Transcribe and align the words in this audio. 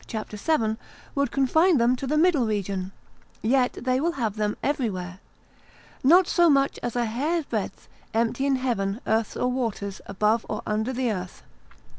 cap. 0.07 0.35
7. 0.35 0.79
would 1.13 1.29
confine 1.29 1.77
them 1.77 1.95
to 1.95 2.07
the 2.07 2.17
middle 2.17 2.47
region, 2.47 2.91
yet 3.43 3.73
they 3.73 3.99
will 4.01 4.13
have 4.13 4.35
them 4.35 4.57
everywhere. 4.63 5.19
Not 6.03 6.25
so 6.27 6.49
much 6.49 6.79
as 6.81 6.95
a 6.95 7.05
hair 7.05 7.43
breadth 7.47 7.87
empty 8.11 8.47
in 8.47 8.55
heaven, 8.55 8.99
earth, 9.05 9.37
or 9.37 9.49
waters, 9.51 10.01
above 10.07 10.43
or 10.49 10.63
under 10.65 10.91
the 10.91 11.11
earth. 11.11 11.43